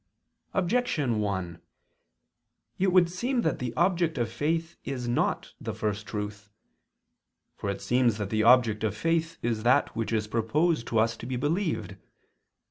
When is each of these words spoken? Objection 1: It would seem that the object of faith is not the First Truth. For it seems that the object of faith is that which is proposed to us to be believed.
Objection 0.55 1.19
1: 1.19 1.61
It 2.79 2.91
would 2.91 3.07
seem 3.07 3.43
that 3.43 3.59
the 3.59 3.71
object 3.75 4.17
of 4.17 4.31
faith 4.31 4.75
is 4.83 5.07
not 5.07 5.53
the 5.61 5.75
First 5.75 6.07
Truth. 6.07 6.49
For 7.55 7.69
it 7.69 7.81
seems 7.81 8.17
that 8.17 8.31
the 8.31 8.41
object 8.41 8.83
of 8.83 8.97
faith 8.97 9.37
is 9.43 9.61
that 9.61 9.95
which 9.95 10.11
is 10.11 10.25
proposed 10.27 10.87
to 10.87 10.97
us 10.97 11.15
to 11.17 11.27
be 11.27 11.35
believed. 11.35 11.97